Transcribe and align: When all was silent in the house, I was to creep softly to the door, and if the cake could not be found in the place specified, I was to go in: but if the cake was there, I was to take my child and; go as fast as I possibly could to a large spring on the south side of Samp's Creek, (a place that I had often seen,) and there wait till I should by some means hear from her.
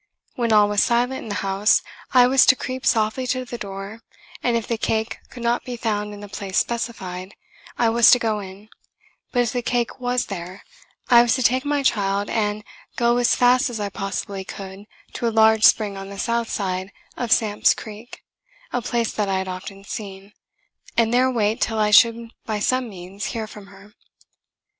When 0.33 0.51
all 0.51 0.67
was 0.67 0.81
silent 0.81 1.21
in 1.21 1.29
the 1.29 1.35
house, 1.45 1.83
I 2.11 2.25
was 2.25 2.47
to 2.47 2.55
creep 2.55 2.87
softly 2.87 3.27
to 3.27 3.45
the 3.45 3.59
door, 3.59 4.01
and 4.41 4.57
if 4.57 4.65
the 4.67 4.79
cake 4.79 5.19
could 5.29 5.43
not 5.43 5.63
be 5.63 5.77
found 5.77 6.11
in 6.11 6.21
the 6.21 6.27
place 6.27 6.57
specified, 6.57 7.35
I 7.77 7.89
was 7.89 8.09
to 8.09 8.17
go 8.17 8.39
in: 8.39 8.69
but 9.31 9.43
if 9.43 9.51
the 9.51 9.61
cake 9.61 9.99
was 9.99 10.25
there, 10.25 10.63
I 11.11 11.21
was 11.21 11.35
to 11.35 11.43
take 11.43 11.65
my 11.65 11.83
child 11.83 12.31
and; 12.31 12.63
go 12.95 13.17
as 13.17 13.35
fast 13.35 13.69
as 13.69 13.79
I 13.79 13.89
possibly 13.89 14.43
could 14.43 14.85
to 15.13 15.27
a 15.27 15.29
large 15.37 15.63
spring 15.63 15.95
on 15.97 16.09
the 16.09 16.17
south 16.17 16.49
side 16.49 16.91
of 17.15 17.31
Samp's 17.31 17.75
Creek, 17.75 18.23
(a 18.73 18.81
place 18.81 19.13
that 19.13 19.29
I 19.29 19.37
had 19.37 19.47
often 19.47 19.83
seen,) 19.83 20.33
and 20.97 21.13
there 21.13 21.29
wait 21.29 21.61
till 21.61 21.77
I 21.77 21.91
should 21.91 22.31
by 22.47 22.57
some 22.57 22.89
means 22.89 23.25
hear 23.37 23.45
from 23.45 23.67
her. 23.67 23.93